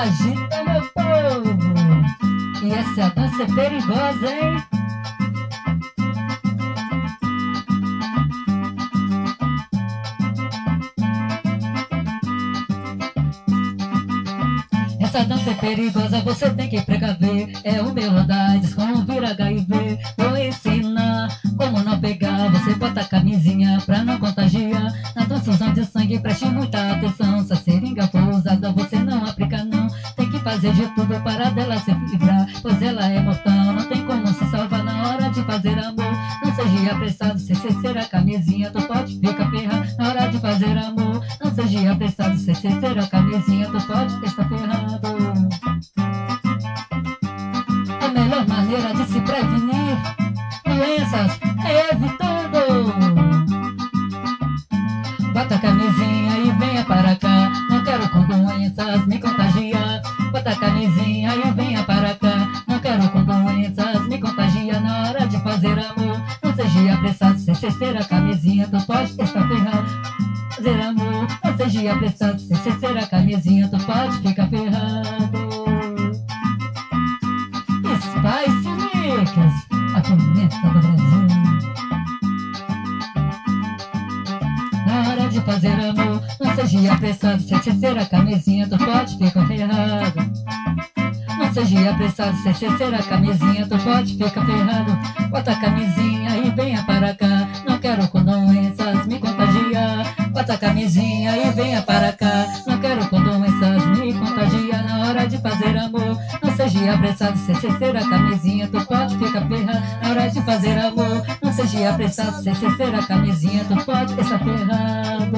agita, 0.00 0.64
meu 0.64 0.82
povo. 0.94 2.64
E 2.64 2.72
essa 2.72 3.10
dança 3.10 3.42
é 3.42 3.46
perigosa, 3.46 4.34
hein? 4.34 4.62
Essa 15.00 15.24
dança 15.24 15.50
é 15.50 15.54
perigosa, 15.54 16.20
você 16.20 16.50
tem 16.50 16.68
que 16.70 16.80
precaver. 16.80 17.52
É 17.64 17.82
o 17.82 17.92
melodades 17.92 18.74
como 18.74 19.04
vira 19.04 19.32
HIV. 19.32 19.98
Vou 20.16 20.36
ensinar 20.36 21.28
como 21.58 21.82
não 21.82 22.00
pegar. 22.00 22.48
Você 22.52 22.74
bota 22.74 23.00
a 23.00 23.04
camisinha 23.04 23.78
pra 23.84 24.02
não 24.02 24.18
contagiar. 24.18 24.94
Na 25.14 25.26
transfusão 25.26 25.74
de 25.74 25.84
sangue, 25.84 26.18
preste 26.20 26.46
muita 26.46 26.92
atenção. 26.92 27.19
Fazer 30.60 30.88
tudo 30.94 31.18
para 31.22 31.50
dela 31.50 31.78
se 31.78 31.90
livrar. 31.90 32.46
Pois 32.60 32.82
ela 32.82 33.06
é 33.06 33.20
mortal, 33.20 33.72
não 33.72 33.84
tem 33.88 34.04
como 34.04 34.26
se 34.26 34.44
salvar 34.50 34.84
na 34.84 35.08
hora 35.08 35.30
de 35.30 35.42
fazer 35.44 35.78
amor. 35.78 36.12
Não 36.44 36.54
seja 36.54 36.92
apressado, 36.92 37.38
se 37.38 37.54
cesser 37.54 37.96
a 37.96 38.04
camisinha, 38.04 38.70
tu 38.70 38.82
pode 38.82 39.18
ficar 39.18 39.50
ferrado 39.50 39.88
na 39.98 40.08
hora 40.08 40.28
de 40.28 40.38
fazer 40.38 40.76
amor. 40.76 41.24
Não 41.42 41.54
seja 41.54 41.92
apressado, 41.92 42.36
se 42.36 42.54
cesser 42.54 42.98
a 42.98 43.06
camisinha, 43.06 43.66
tu 43.68 43.86
pode 43.86 44.24
estar 44.24 44.48
ferrado. 44.48 45.48
A 48.00 48.08
melhor 48.08 48.46
maneira 48.46 48.92
de 48.92 49.04
se 49.06 49.20
prevenir 49.20 49.96
doenças 50.66 51.40
é 51.64 51.94
evitando. 51.94 52.60
Bota 55.32 55.54
a 55.54 55.58
camisinha 55.58 56.38
e 56.38 56.50
venha 56.52 56.84
para 56.84 57.16
cá. 57.16 57.50
Não 57.70 57.82
quero 57.82 58.08
com 58.10 58.26
doenças 58.26 59.06
me 59.06 59.18
contagiar. 59.18 60.19
Bota 60.40 60.52
a 60.52 60.56
camisinha 60.56 61.36
e 61.36 61.50
venha 61.50 61.84
para 61.84 62.14
cá. 62.14 62.50
Não 62.66 62.78
quero 62.78 63.06
com 63.10 63.22
doenças 63.22 64.08
me 64.08 64.18
contagiar 64.18 64.80
na 64.80 65.02
hora 65.02 65.26
de 65.26 65.38
fazer 65.42 65.78
amor. 65.78 66.18
Não 66.42 66.54
seja 66.54 66.94
apressado, 66.94 67.38
se 67.38 67.54
cesser 67.54 67.94
a 67.98 68.04
camisinha, 68.04 68.66
tu 68.66 68.80
pode 68.86 69.10
estar 69.10 69.26
ferrado. 69.26 70.02
Fazer 70.56 70.80
amor, 70.80 71.26
não 71.44 71.56
seja 71.58 71.92
apressado, 71.92 72.40
se 72.40 72.56
cesser 72.56 72.96
a 72.96 73.06
camisinha, 73.06 73.68
tu 73.68 73.78
pode 73.84 74.16
ficar 74.26 74.48
ferrado. 74.48 75.50
Spice 78.00 78.68
Mix, 78.96 79.30
a 79.94 80.00
pimenta 80.00 80.56
do 80.56 80.70
Brasil. 80.70 81.26
Na 84.86 85.10
hora 85.10 85.28
de 85.28 85.40
fazer 85.42 85.72
amor, 85.72 86.22
não 86.40 86.54
seja 86.54 86.94
apressado, 86.94 87.42
se 87.42 87.58
cesser 87.62 87.98
a 87.98 88.06
camisinha, 88.06 88.66
tu 88.66 88.78
pode 88.78 89.18
ficar 89.18 89.46
ferrado. 89.46 89.99
Seja 91.52 91.90
apressado, 91.90 92.36
se 92.36 92.54
cesser 92.54 92.94
a 92.94 93.02
camisinha, 93.02 93.66
tu 93.66 93.76
pode 93.78 94.16
ficar 94.16 94.46
ferrado. 94.46 94.96
Bota 95.30 95.50
a 95.50 95.56
camisinha 95.56 96.36
e 96.36 96.50
venha 96.50 96.82
para 96.84 97.12
cá. 97.14 97.48
Não 97.68 97.76
quero 97.78 98.06
com 98.08 98.22
doenças 98.22 99.06
me 99.06 99.18
contagiar. 99.18 100.14
Bota 100.32 100.54
a 100.54 100.58
camisinha 100.58 101.36
e 101.36 101.50
venha 101.50 101.82
para 101.82 102.12
cá. 102.12 102.46
Não 102.66 102.78
quero 102.78 103.04
com 103.08 103.20
doenças 103.20 103.84
me 103.98 104.14
contagiar 104.14 104.84
na 104.84 105.08
hora 105.08 105.26
de 105.26 105.38
fazer 105.38 105.76
amor. 105.76 106.16
Não 106.40 106.56
seja 106.56 106.94
apressado, 106.94 107.36
se 107.38 107.54
cesser 107.56 107.96
a 107.96 108.08
camisinha, 108.08 108.68
tu 108.68 108.86
pode 108.86 109.18
ficar 109.18 109.48
ferrado 109.48 109.82
na 110.02 110.08
hora 110.08 110.30
de 110.30 110.40
fazer 110.42 110.78
amor. 110.78 111.26
Não 111.42 111.52
seja 111.52 111.90
apressado, 111.90 112.36
se 112.42 112.54
cesser 112.54 112.94
a 112.94 113.06
camisinha, 113.06 113.64
tu 113.64 113.76
pode 113.84 114.12
estar 114.20 114.38
ferrado. 114.38 115.30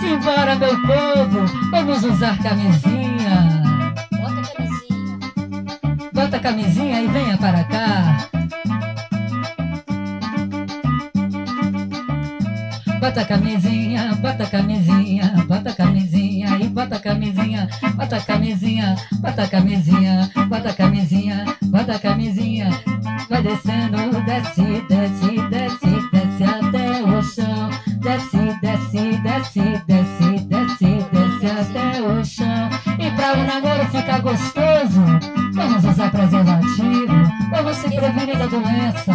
Simbora, 0.00 0.56
meu 0.56 0.76
povo, 0.82 1.70
vamos 1.70 2.02
usar 2.02 2.36
camisinha. 2.38 3.17
Bota 6.28 6.36
a 6.36 6.40
camisinha 6.40 7.00
e 7.00 7.06
venha 7.06 7.38
para 7.38 7.64
cá. 7.64 8.28
Bota 13.00 13.22
a 13.22 13.24
camisinha, 13.24 14.14
bota 14.16 14.44
a 14.44 14.46
camisinha, 14.46 15.44
bota 15.48 15.70
a 15.70 15.74
camisinha 15.74 16.58
e 16.60 16.68
bota 16.68 16.96
a 16.96 17.00
camisinha, 17.00 17.66
bota 17.94 18.16
a 18.16 18.20
camisinha, 18.20 18.96
bota 19.20 19.42
a 19.42 19.48
camisinha, 19.48 20.30
bota 20.50 20.68
a 20.68 20.74
camisinha, 20.74 21.44
bota 21.64 21.94
a 21.94 21.98
camisinha. 21.98 22.68
Vai 23.30 23.42
descendo, 23.42 23.96
desce, 24.26 24.84
desce, 24.86 25.48
desce, 25.48 26.10
desce 26.12 26.44
até 26.44 27.02
o 27.04 27.22
chão. 27.22 27.70
Desce, 28.02 28.58
desce, 28.60 29.18
desce, 29.22 29.82
desce, 29.86 30.40
desce, 30.44 31.06
desce 31.10 31.46
até 31.58 32.02
o 32.02 32.22
chão. 32.22 32.68
E 32.98 33.10
pra 33.12 33.32
o 33.32 33.46
namoro 33.46 33.86
ficar 33.86 34.20
gostoso, 34.20 35.37
usar 35.88 36.10
preservativo, 36.10 37.14
vamos 37.50 37.76
se 37.76 37.88
prevenir 37.88 38.38
da 38.38 38.46
doença. 38.46 39.12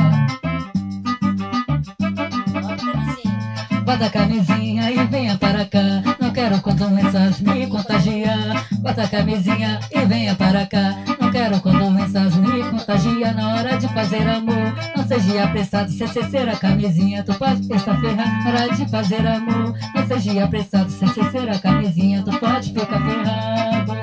Bota 3.85 4.06
a 4.06 4.09
camisinha. 4.09 4.91
E 4.91 5.06
venha 5.06 5.38
para 5.38 5.66
cá. 5.66 6.01
Não 6.19 6.31
quero 6.31 6.59
com 6.62 6.73
doenças 6.73 7.39
me 7.39 7.67
contagiar. 7.67 8.67
Bota 8.79 9.03
a 9.03 9.07
camisinha 9.07 9.79
e 9.91 10.06
venha 10.06 10.35
para 10.35 10.66
cá. 10.66 10.95
Não 11.19 11.31
quero 11.31 11.59
com 11.59 11.72
doenças 11.72 12.35
me 12.35 12.63
contagiar 12.69 13.35
na 13.35 13.56
hora 13.56 13.78
de 13.78 13.88
fazer 13.89 14.28
amor. 14.28 14.73
Não 14.95 15.06
seja 15.06 15.44
apressado, 15.44 15.91
se 15.91 16.07
cesser 16.07 16.50
a 16.50 16.56
camisinha, 16.56 17.23
tu 17.23 17.33
pode 17.35 17.67
ferrado 17.67 18.16
na 18.16 18.50
hora 18.50 18.73
de 18.73 18.89
fazer 18.89 19.25
amor. 19.28 19.73
Não 19.95 20.07
seja 20.07 20.44
apressado, 20.44 20.89
se 20.89 21.07
cesser 21.07 21.50
a 21.50 21.59
camisinha, 21.59 22.23
tu 22.23 22.31
pode 22.39 22.73
ficar 22.73 23.00
ferrado. 23.00 24.03